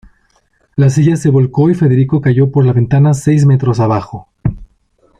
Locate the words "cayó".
2.21-2.49